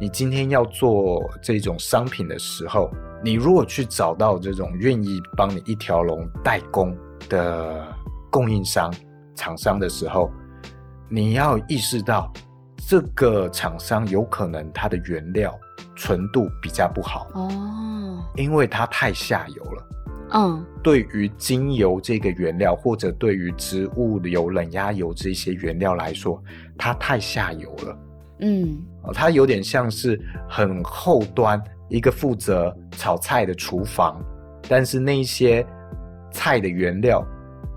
[0.00, 2.90] 你今天要做这种商品的时候，
[3.22, 6.96] 你如果去找到这种愿意帮你一条龙代工
[7.28, 7.91] 的。
[8.32, 8.90] 供应商、
[9.36, 10.32] 厂商的时候，
[11.10, 12.32] 你要意识到
[12.88, 15.54] 这个厂商有可能它的原料
[15.94, 19.88] 纯度比较不好哦，因为它太下游了。
[20.34, 26.42] 嗯，对于精油这个原料，或者对于植物油、冷压油这些原料来说，
[26.78, 27.98] 它太下游了。
[28.40, 30.18] 嗯，它有点像是
[30.48, 34.24] 很后端一个负责炒菜的厨房，
[34.66, 35.64] 但是那些
[36.32, 37.22] 菜的原料。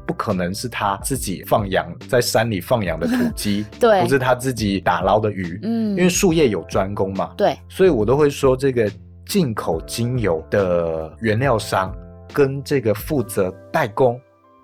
[0.05, 8.91] 不可能是他自己放养在山里放养的土 鸡，对，不是他自己打捞的鱼，嗯，因为术业有专攻嘛，对，所以我都会说，这个
[9.25, 11.95] 进口精油的原料商
[12.33, 14.19] 跟这个负责代工、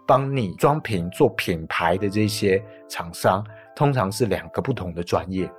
[0.08, 3.44] 帮你装瓶做品牌的这些厂商，
[3.76, 5.52] 通常是两个不同的专业。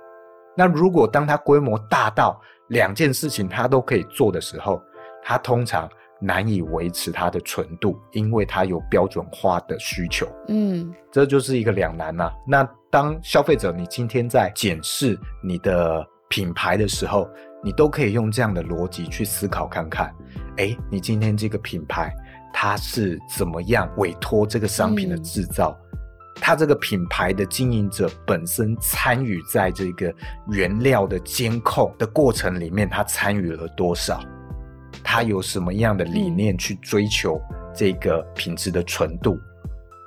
[0.55, 4.81] 那如果当它规模大到两件事情它都可以做的时候，
[5.23, 5.89] 它通常。
[6.19, 10.27] 难以维持它的纯度，因为它有标准化的需求。
[10.47, 12.33] 嗯，这就是一个两难呐、啊。
[12.47, 17.29] 那当消费者你今天在检视你的品牌的时候，
[17.63, 20.13] 你都可以用这样的逻辑去思考看看。
[20.57, 22.13] 哎，你今天这个品牌
[22.53, 25.77] 它是怎么样委托这个商品的制造？
[25.93, 25.99] 嗯、
[26.35, 30.13] 它这个品牌的经营者本身参与在这个
[30.49, 34.19] 原料的监控的过程里面，他参与了多少？
[35.03, 37.41] 他有什么样的理念去追求
[37.73, 39.39] 这个品质的纯度？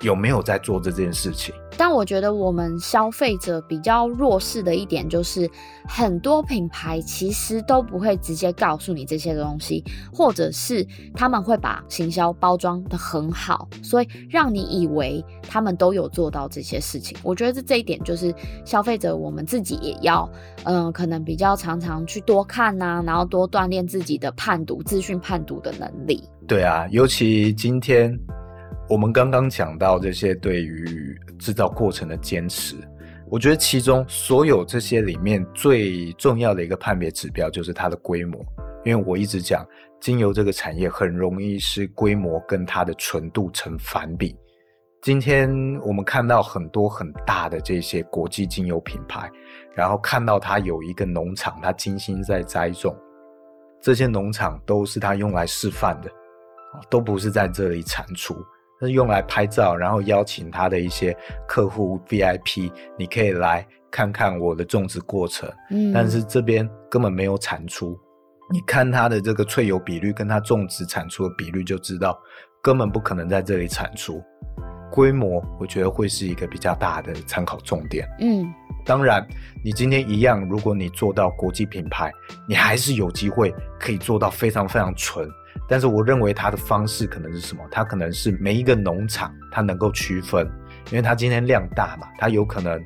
[0.02, 1.54] 有没有在做这件事情？
[1.78, 5.50] 但我觉得我们消费者比较弱势的一点就是，
[5.86, 17.16] 很多品牌其实都不会直接告诉你这些东西，或者是他们会把行销包装的很好，所以让你以为他们都有做到这些事情。
[17.22, 20.26] 我觉得这这一点就是消费者我们自己也要，
[20.64, 26.22] 嗯、呃，可能比较常常去多看呐、啊，然后多锻炼自己的判读资讯判读的能力。
[26.46, 28.18] 对啊，尤其今天。
[28.88, 32.76] 我们刚刚讲到这些对于制造过程的坚持，
[33.28, 38.44] 我觉得其中所有这些里面最重要的一个判别指标就是它的规模，
[38.84, 39.66] 因为我一直讲
[40.00, 44.36] 精油这个产业很容易是规模跟它的纯度成反比。
[45.02, 45.50] 今天
[45.84, 49.30] 我们看到很多很大的这些国际精油品牌，
[49.74, 52.96] 然后看到它有一个农场，它精心在栽种，
[53.80, 56.10] 这些农场都是它用来示范的，
[56.88, 58.34] 都不是在这里产出。
[58.80, 61.16] 是用来拍照，然后邀请他的一些
[61.48, 65.50] 客户 VIP，你可以来看看我的种植过程。
[65.70, 67.98] 嗯，但是这边根本没有产出，
[68.52, 72.18] 你看它的这个萃油比率跟它种植产出的比率就知道，
[72.62, 74.22] 根本不可能在这里产出。
[74.90, 78.08] 规模，我觉得会是一个比较大的参考重点。
[78.20, 78.46] 嗯，
[78.84, 79.26] 当然，
[79.64, 82.12] 你今天一样，如果你做到国际品牌，
[82.48, 85.28] 你还是有机会可以做到非常非常纯。
[85.68, 87.62] 但是我认为它的方式可能是什么？
[87.70, 90.46] 它可能是每一个农场它能够区分，
[90.90, 92.80] 因为它今天量大嘛，它有可能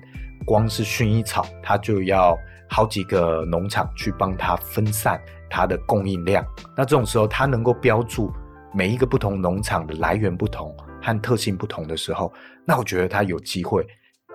[0.47, 2.37] 光是薰衣草，它就要
[2.69, 6.45] 好几个农场去帮它分散它的供应量。
[6.77, 8.33] 那这种时候，它能够标注
[8.73, 12.33] 每一个不同农场的来源不同和特性不同的时候，
[12.65, 13.87] 那我觉得它有机会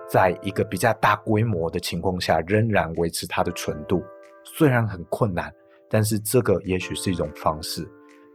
[0.08, 4.04] 在一个比较大规模的情况下，仍然维持它的纯度。
[4.44, 5.52] 虽然很困难，
[5.90, 7.84] 但是这个也许是一种方式。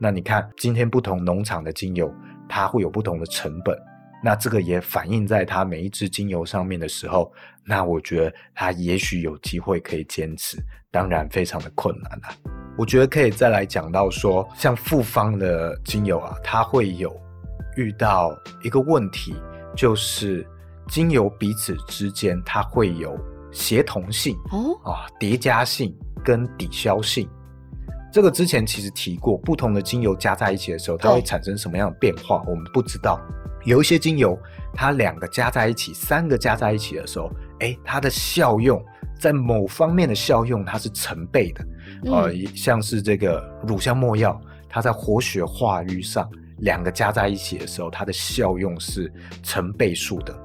[0.04, 2.12] 那你看，今天不同农场的精油，
[2.50, 3.78] 它会有不同的成本，
[4.24, 7.32] 那这个也反映在它每一支精油上面的时候，
[7.64, 10.58] 那我觉得它也许有机会可以坚持，
[10.90, 12.36] 当然非常的困难了。
[12.80, 17.16] 我觉得可以再来讲到说，像复方的精油啊，它会有
[17.78, 19.36] 遇到一个问题，
[19.76, 20.44] 就是
[20.88, 23.16] 精油彼此之间它会有
[23.52, 27.30] 协同性哦啊，叠加性跟抵消性。
[28.12, 32.44] 这个之前其实提过，不同的精油加在一起的时候，它会产生什么样的变化？
[32.46, 33.20] 我们不知道。
[33.64, 34.38] 有一些精油，
[34.74, 38.84] 它两个加在一起，三个加在一起的时候，诶，它的效用
[39.18, 41.64] 在某方面的效用它是成倍的。
[42.04, 49.10] 嗯、呃，像是这个乳香没药，它在活血化瘀上，两个加在一起的时候，它的效用是
[49.42, 50.38] 成倍数的。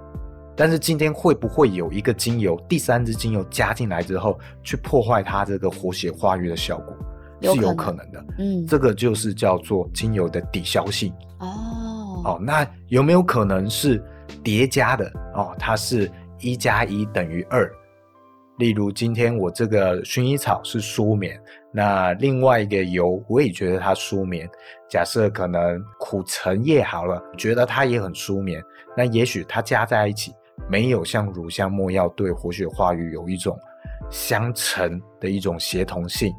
[0.55, 6.97] 但是今天会不会有一个精油，第三支精油加进来之后，去破坏它这个活血化瘀的效果？
[7.43, 12.23] 是有可能的，嗯，这个就是叫做精油的抵消性哦。
[12.25, 14.03] 哦，那有没有可能是
[14.43, 15.55] 叠加的哦？
[15.59, 17.71] 它是一加一等于二。
[18.59, 21.39] 例如今天我这个薰衣草是舒眠，
[21.71, 24.49] 那另外一个油我也觉得它舒眠。
[24.89, 28.65] 假设可能苦橙叶好了，觉得它也很舒眠，
[28.97, 30.33] 那也许它加在一起
[30.71, 33.59] 没有像乳香没药对活血化瘀有一种
[34.11, 36.33] 相乘的一种协同性。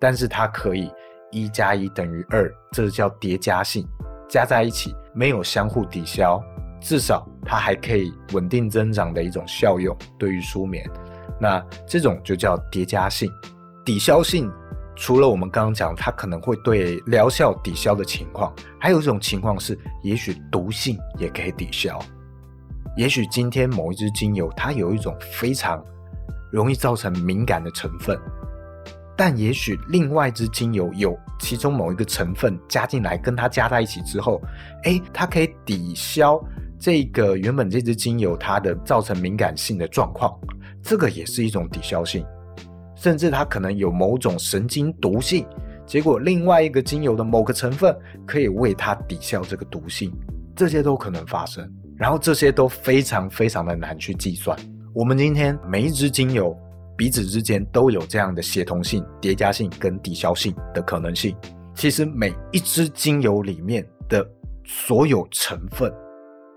[0.00, 0.90] 但是它可以
[1.30, 3.86] 一加一等于二，这叫叠加性，
[4.28, 6.42] 加在一起没有相互抵消，
[6.80, 10.84] 至少它还可以稳定增长的一种效用，对于舒眠，
[11.38, 13.30] 那这种就叫叠加性。
[13.84, 14.50] 抵消性
[14.96, 21.98] 除了我们刚刚讲它可能会对疗效抵消的情况，还有一种情况是，也许毒性也可以抵消。
[22.96, 25.82] 也许今天某一支精油它有一种非常
[26.50, 28.18] 容易造成敏感的成分。
[29.20, 34.40] 但也许另外一支精油有其中某一个成分加进来，跟它加在一起之后，
[34.84, 36.42] 诶，它可以抵消
[36.78, 40.34] 这个原本这支精油它的造成敏感性的状况，
[40.82, 42.24] 这个也是一种抵消性。
[42.96, 45.46] 甚至它可能有某种神经毒性，
[45.84, 47.94] 结果另外一个精油的某个成分
[48.26, 50.10] 可以为它抵消这个毒性，
[50.56, 51.70] 这些都可能发生。
[51.94, 54.58] 然后这些都非常非常的难去计算。
[54.94, 56.58] 我们今天每一支精油。
[57.00, 61.34] 彼此之间都有这样的协同性、叠加性跟抵消性的可能性。
[61.74, 64.22] 其实每一支精油里面的
[64.66, 65.90] 所有成分，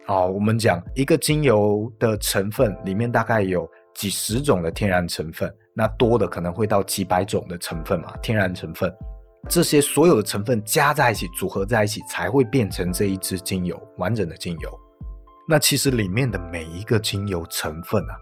[0.06, 8.93] 啊，我们讲一个精油的成分里面大概有几十种的天然成分，那多的可能会到几百种的成分嘛，天然成分。
[9.47, 14.79] 这些所有的成分加在一起、组合在一起，才会变成这一支精油，完整的精油。
[15.47, 18.13] 那其实里面的每一个精油成分啊。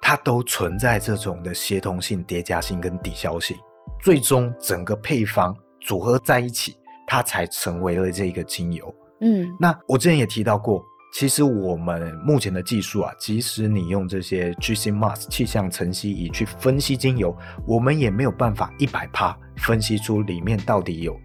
[0.00, 3.56] 它都存在这种的协同性、叠加性跟抵消性，
[4.02, 8.94] 最终整个配方组合在一起，它才成为了这个精油。
[9.20, 10.82] 嗯，那我之前也提到过，
[11.12, 21.18] 其实我们目前的技术啊，即使你用这些 G C m a s 气象层析仪去分析精油，我们也没有办法一百趴分析出里面到底有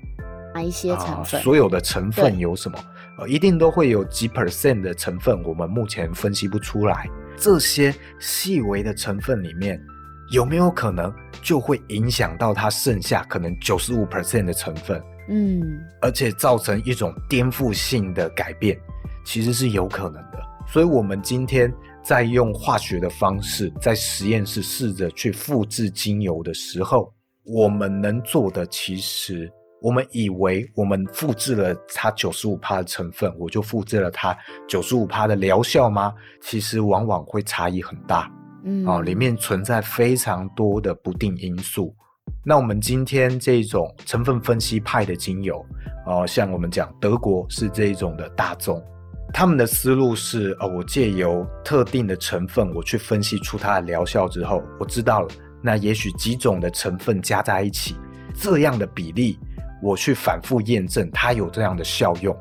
[0.56, 2.80] 哪一些成分，啊，所有的成分有什么？
[3.20, 7.08] 呃，一定都会有几 percent 的成分，我们目前分析不出来。
[7.38, 9.82] 这些细微的成分里面，
[10.32, 15.01] 有没有可能就会影响到它剩下可能九十五 percent 的成分？
[15.30, 18.78] 嗯，而且造成一种颠覆性的改变，
[19.26, 20.39] 其实是有可能的。
[20.68, 29.51] 所以，我们今天在用化学的方式，在实验室试着去复制精油的时候，我们能做的，其实
[29.84, 34.34] 我们以为我们复制了它九十五趴的成分，我就复制了它
[34.66, 36.14] 九十五趴的疗效吗？
[36.42, 38.32] 其实往往会差异很大。
[38.64, 41.94] 嗯，啊，里面存在非常多的不定因素。
[42.46, 45.62] 那我们今天这种成分分析派的精油，
[46.06, 48.82] 哦，像我们讲德国是这一种的大宗，
[49.34, 55.28] 他们的思路是，哦，我借由特定的成分，我去分析出它的疗效之后，我知道了，
[55.62, 57.98] 那也许几种的成分加在一起，
[58.34, 59.38] 这样的比例，
[59.84, 62.36] 我去反复验证它有这样的效用。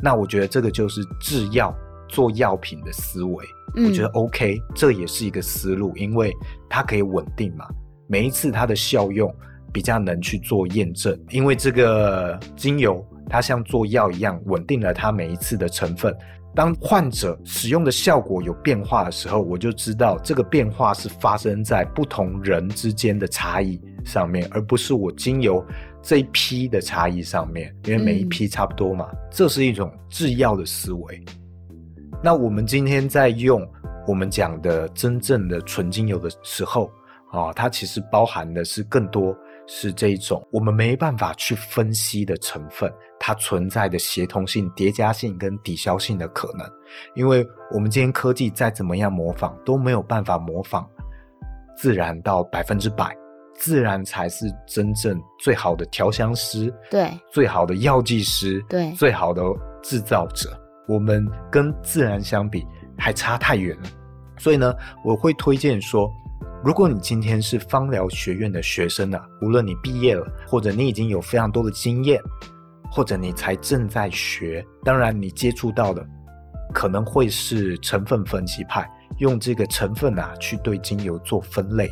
[0.00, 1.74] 那我觉得这个就是制药
[2.08, 3.44] 做药品的思维，
[3.84, 6.32] 我觉得 OK，这也是一个思路，因为
[6.70, 7.66] 它可以稳定嘛。
[8.06, 9.34] 每一次它的效用
[9.72, 16.16] 比较能去做验证，因为这个精油它像做药一样稳定了它每一次的成分。
[16.54, 25.64] 当患者使用的效果有变化的时候，我就知道这个变化是发生在不同人之间的差异上面，而不是我精油
[26.02, 29.08] 这一批的差异上面，因为每一批差不多嘛。
[29.12, 29.18] 嗯。
[29.30, 31.24] 这是一种制药的思维。
[32.22, 33.66] 那我们今天在用
[34.06, 36.90] 我们讲的真正的纯精油的时候。
[37.30, 39.36] 啊、哦，它其实包含的是更多
[39.66, 42.90] 是这一种我们没办法去分析的成分，
[43.20, 46.66] 它存在的协同性、叠加性跟抵消性的可能。
[47.14, 50.88] 因为我们今天科技再怎么样模仿，都没有办法模仿
[51.76, 53.14] 自然到百分之百，
[53.58, 59.42] 自然才是真正最好的调香师，对，最好的药剂师，对，最好的
[59.82, 60.48] 制造者。
[60.86, 62.64] 我们跟自然相比
[62.96, 63.88] 还差太远了，
[64.38, 66.10] 所以呢，我会推荐说。
[66.64, 72.20] 如果你今天是芳疗学院的学生啊，无论你毕业了，或者你已经有非常多的经验，
[72.90, 76.04] 或者你才正在学，当然你接触到的
[76.74, 81.88] 可能会是成分分析派，用这个成分啊去对精油做分类。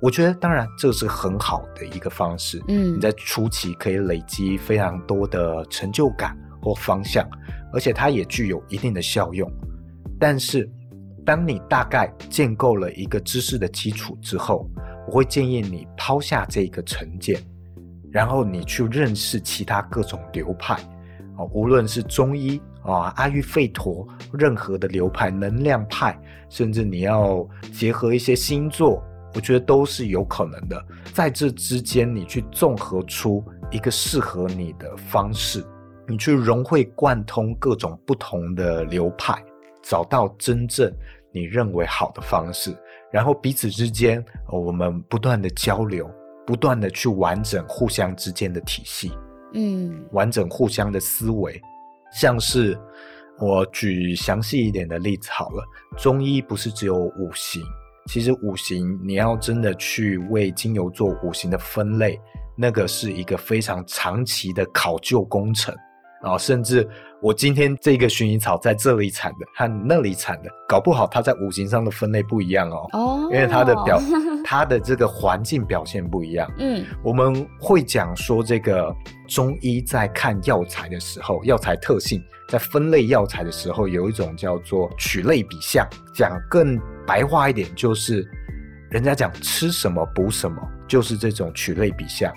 [0.00, 7.28] 我觉得当然这是很好的一个方式，嗯，你在初期可以累积非常多的成就感或方向，
[7.72, 9.50] 而且它也具有一定的效用，
[10.18, 10.68] 但是。
[11.26, 14.66] 当你大概建构了一个知识的基础之后，
[15.06, 17.38] 我会建议你抛下这个成见，
[18.10, 20.72] 然后你去认识其他各种流派，
[21.36, 26.18] 啊，无论是中医啊、阿育吠陀，任何的流派、能量派，
[26.48, 29.02] 甚至你要结合一些星座，
[29.34, 30.84] 我觉得都是有可能的。
[31.12, 35.64] 在这之间，你去综合出一个适合你的方式，
[36.06, 39.42] 你去融会贯通各种不同的流派，
[39.82, 40.92] 找到真正。
[41.30, 42.74] 你认为好的方式，
[43.12, 46.10] 然后彼此之间，我们不断的交流，
[46.46, 49.12] 不断的去完整互相之间的体系，
[49.52, 51.60] 嗯，完整互相的思维。
[52.10, 52.76] 像是
[53.38, 55.62] 我举详细一点的例子好了，
[55.98, 57.62] 中医不是只有五行，
[58.08, 62.18] 其实五行你要真的去为精油做五行的分类，
[62.56, 65.74] 那个是一个非常长期的考究工程。
[66.20, 66.88] 啊，甚至
[67.22, 72.88] 我今天这个薰衣草在这里产的和那里产的，搞不好它在五行上的分类不一样哦。
[72.92, 74.00] 哦，因为它的表，
[74.50, 76.50] 它的这个环境表现不一样。
[76.56, 78.90] 嗯，我们会讲说，这个
[79.26, 85.86] 中医在看药材的时候，药材特性在分类药材的时候，有一种叫做取类比象。
[86.14, 88.26] 讲更白话一点，就是
[88.88, 90.56] 人家讲吃什么补什么，
[90.88, 92.32] 就是这种取类比象。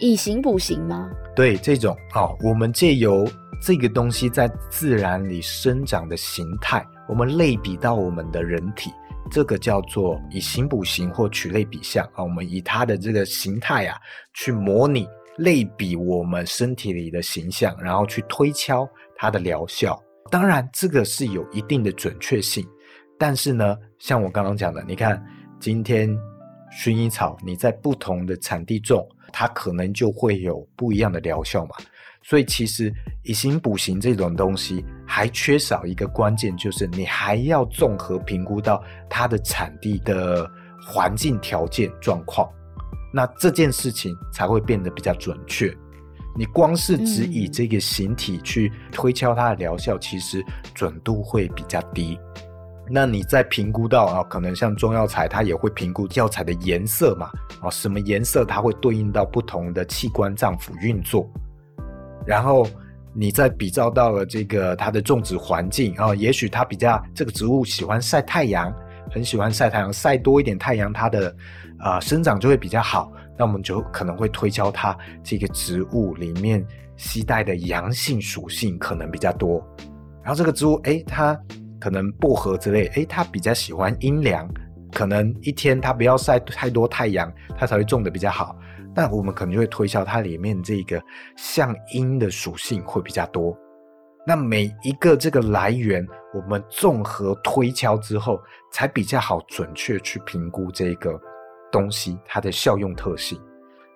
[0.00, 1.08] 以形补形吗？
[1.36, 3.24] 对，这种哦，我们借由
[3.62, 8.90] 这个东西在自然里生长的形态，我们类比到我们的人体，
[9.30, 12.22] 这个叫做以形补形或取类比象啊。
[12.22, 13.98] 我们以它的这个形态啊，
[14.32, 15.06] 去模拟
[15.38, 20.00] 类比我们身体里的形象，然后去推敲它的疗效。
[20.30, 22.66] 当然，这个是有一定的准确性，
[23.18, 25.22] 但是呢，像我刚刚讲的，你看
[25.60, 26.16] 今天
[26.72, 29.06] 薰衣草，你在不同的产地种。
[29.36, 31.74] 它可能就会有不一样的疗效嘛，
[32.26, 32.90] 所以其实
[33.22, 40.50] 以形补形这种东西还缺少一个关键，就是你还要综合评估到它的产地的
[40.82, 42.48] 环境条件状况，
[43.12, 45.70] 那这件事情才会变得比较准确。
[46.36, 50.44] 你光是只以这个形体去推敲它的疗效，其实
[50.74, 52.18] 准度会比较低。
[52.90, 61.30] 那你再评估到啊，可能像中药材，它也会评估药材的颜色嘛，啊，什么颜色它会对应到不同的器官脏腑运作，
[62.26, 62.66] 然后
[63.12, 68.74] 你再比照到了这个它的种植环境啊，也许它比较这个植物喜欢晒太阳，
[69.10, 71.34] 很喜欢晒太阳，晒多一点太阳，它的
[71.78, 73.12] 啊生长就会比较好。
[73.36, 76.64] 那我们就可能会推敲它这个植物里面
[76.96, 79.64] 携带的阳性属性可能比较多，
[80.22, 81.38] 然后这个植物诶，它。
[81.80, 84.48] 可能薄荷之类，诶，它比较喜欢阴凉，
[84.94, 88.56] 可能一天它不要晒太多太阳，它才会种的比较好。
[88.94, 91.02] 那我们可能就会推敲它里面这个
[91.36, 93.54] 向阴的属性会比较多。
[94.24, 98.40] 那每一个这个来源，我们综合推敲之后，
[98.72, 101.20] 才比较好准确去评估这个
[101.72, 103.38] 东西它的效用特性。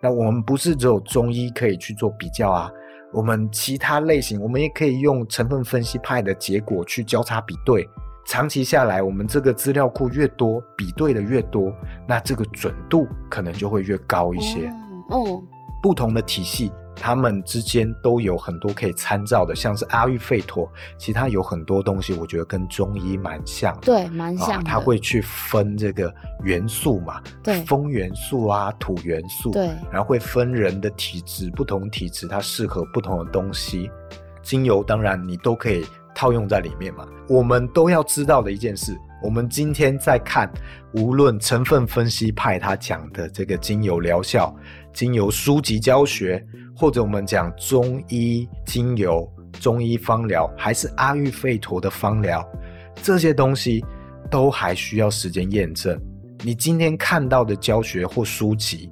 [0.02, 2.70] 那我们不是只有中医可以去做比较啊。
[3.12, 7.88] 我们其他类型，我们也可以用成分分析派的结果去交叉比对。
[8.28, 11.72] 长期下来，我们这个资料库越多，比对的越多，
[12.06, 14.68] 那这个准度可能就会越高一些。
[15.08, 15.42] 哦，哦，
[15.82, 16.70] 不同的体系。
[17.00, 23.82] 他们之间都有很多可以参照的，像是阿育吠陀，其他有很多东西，我觉得跟中医蛮像的。
[23.82, 24.68] 对，蛮像的。
[24.68, 26.12] 他、哦、会去分这个
[26.42, 33.90] 元素嘛，对，风元素啊，土元素，对，然后会分人的体质，不同体质它适合不同的东西。
[34.42, 35.86] 精油当然你都可以
[36.18, 37.06] 套用在里面嘛。
[37.28, 40.50] 我们都要知道的一件事，我们今天在看，
[40.94, 44.52] 无论成分分析派他讲的这个精油疗效，
[44.92, 46.44] 精油书籍教学。
[46.80, 52.40] 或者我们讲中医精油、中医方疗，还是阿育吠陀的方疗，
[53.02, 53.84] 这些东西
[54.30, 56.00] 都还需要时间验证。
[56.44, 58.88] 你今天看到的教学或书籍，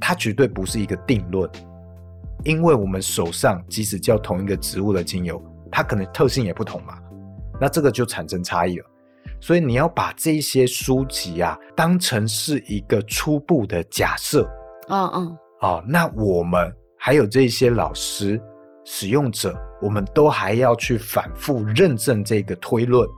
[0.00, 1.50] 它绝对不是一个定论，
[2.44, 6.98] 因为我们手上即使叫同一个植物的精油，它可能特性也不同嘛，
[7.60, 8.86] 那这个就产生差异了。
[9.40, 14.48] 所以你要把这些书籍啊当成是一个初步的假设。
[14.88, 15.38] 嗯嗯。
[15.60, 18.40] 哦，那我们还有这些老师、
[18.84, 23.08] 使用者，我们都还要去反复认证这个推论，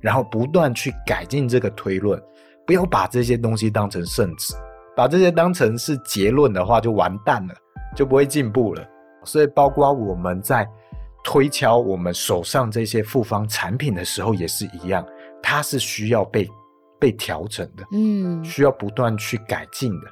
[0.00, 2.22] 然后不断去改进这个推论，
[2.66, 4.54] 不要把这些东西当成圣旨，
[4.94, 7.54] 把这些当成是结论的话，就完蛋了，
[7.94, 8.86] 就不会进步了。
[9.24, 10.68] 所以，包括我们在
[11.26, 15.04] 推敲我们手上这些复方产品的时候，也是一样，
[15.42, 16.48] 它是需要被
[17.00, 20.06] 被调整的，嗯，需要不断去改进的。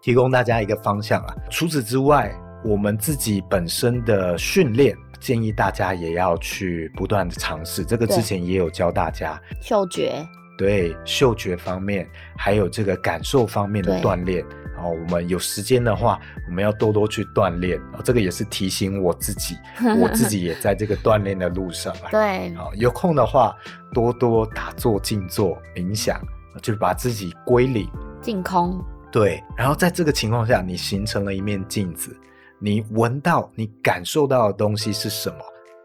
[0.00, 1.34] 提供大家一个方向啊。
[1.50, 2.32] 除此之外，
[2.64, 7.84] 我们自己本身的训练，建议大家也要去不断的尝试。
[7.84, 10.24] 这个之前也有教大家，嗅觉，
[10.56, 14.46] 对，嗅觉方面，还有这个感受方面的锻炼。
[14.76, 17.78] 哦，我们有时间的话，我们要多多去锻炼。
[17.92, 19.56] 哦，这个也是提醒我自己，
[20.00, 21.94] 我自己也在这个锻炼的路上。
[22.10, 23.54] 对，哦，有空的话，
[23.92, 26.20] 多多打坐、静坐、冥想，
[26.62, 27.88] 就把自己归零、
[28.20, 28.82] 净空。
[29.10, 32.16] 对，然后在这个情况下，你形成了一面镜子，
[32.58, 35.36] 你闻到、你感受到的东西是什么？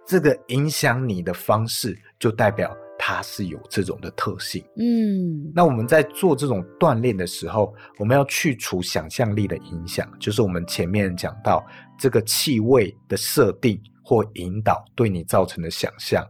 [0.08, 4.62] 这个影响你的方式，就代表它是有这种的特性。
[4.76, 11.66] 嗯，那我们在做这种锻炼的时候，我们要去除想象力的影响，就是我们前面讲到
[11.98, 16.24] 这个气味的设定或引导对你造成的想象。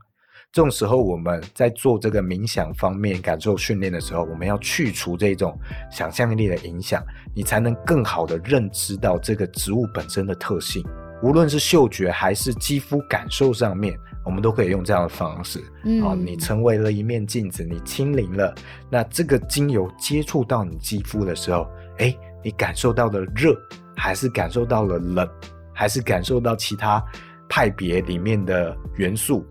[0.51, 5.55] 这种时候，我们在做这个冥想方面感受训练的时候，我们要去除这种
[5.91, 7.03] 想象力的影响，
[7.35, 10.83] 你才能更好的认知到这个植物本身的特性。
[11.21, 15.61] 无论是嗅觉还是肌肤感受上面，我们都可以用这样的方式。
[15.83, 18.53] 嗯，好，你成为了一面镜子，你清零了，
[18.89, 21.67] 那这个精油接触到你肌肤的时候，
[21.97, 23.53] 哎，你感受到的热，
[23.95, 25.27] 还是感受到了冷，
[25.73, 27.03] 还是感受到其他
[27.49, 29.45] 派别里面的元素？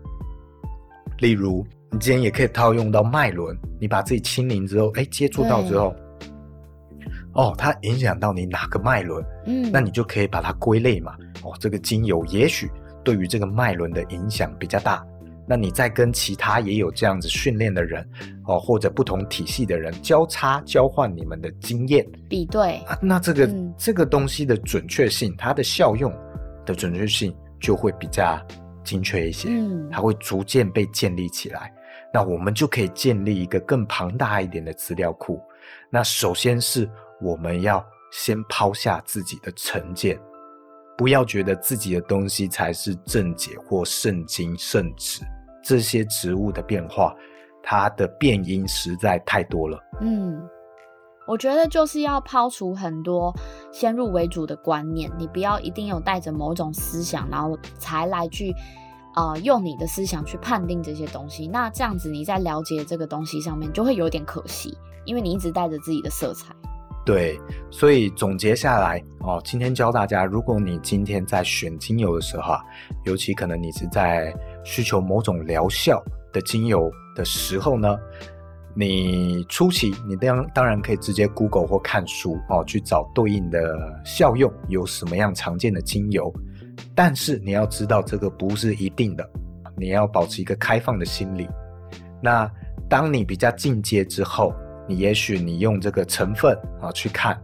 [1.19, 5.95] 例如，你今天也可以套用到脉轮，你把自己清零之后，哎，接触到之后，
[7.39, 9.23] 哦，它影响到你哪个脉轮？
[9.45, 11.15] 嗯，那你就可以把它归类嘛。
[11.41, 12.69] 哦，这个精油也许
[13.03, 15.05] 对于这个脉轮的影响比较大。
[15.47, 18.05] 那你再跟其他也有这样子训练的人，
[18.45, 26.13] 哦，或者不同体系的人交叉交换你们的经验比对啊，那这个、嗯、这个东西的准确性，它的效用
[26.65, 28.39] 的准确性就会比较。
[28.81, 31.71] 精确一些，嗯，它会逐渐被建立起来。
[32.11, 35.39] 那我们就可以建立一个更庞大一点的资料库。
[35.91, 36.89] 那首先是
[37.21, 40.19] 我们要先抛下自己的成见，
[40.97, 45.21] 不要觉得自己的东西才是正解或圣经圣旨。
[45.61, 47.13] 这些植物的变化，
[47.61, 49.77] 它的变因实在太多了。
[49.99, 50.41] 嗯，
[51.27, 53.31] 我觉得就是要抛除很多
[53.71, 58.55] 先入为主的观念，你不要一定有带着某种思想，然后才来去，
[59.15, 61.47] 呃，用你的思想去判定这些东西。
[61.47, 66.55] 那这样子你在了解这个东西上面就会有点可惜，因为你一直带着自己的色彩。
[67.09, 67.41] 对，
[67.71, 72.61] 所以总结下来哦，今天教大家，如果你今天在选精油的时候啊，
[73.03, 74.31] 尤其可能你是在
[74.63, 75.99] 需求某种疗效
[76.31, 77.97] 的精油的时候呢。
[78.75, 83.59] 你初期，你当当然可以直接 Google 或看书哦，去找对应的
[84.05, 86.31] 效用有什么样常见的精油。
[86.93, 89.27] 但是你要知道，这个不是一定的，
[89.75, 91.49] 你要保持一个开放的心理。
[92.21, 92.49] 那
[92.87, 94.53] 当你比较进阶之后，
[94.89, 97.41] 你也许你用这个成分啊去看，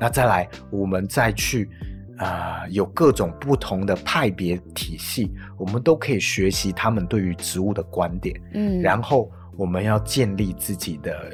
[0.00, 1.70] 那再来我们再去
[2.16, 9.30] 啊、呃，有各种不同的派别体系，我们都可以学习他们对于植物的观点，嗯，然后。
[9.56, 11.32] 我们要建立自己的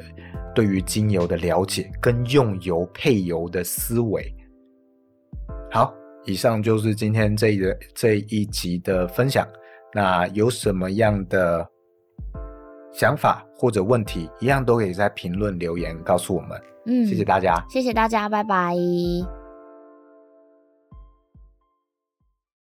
[0.53, 4.31] 对于精油的了解跟用油配油的思维。
[5.71, 5.91] 好，
[6.25, 9.43] 以上就是今天这一个这一集的分享。
[9.91, 11.67] 那有什么样的
[12.93, 16.59] 想法或者问题，一样都可以在评论留言告诉我们。
[16.87, 18.75] 嗯，谢谢大家，谢谢大家，拜拜。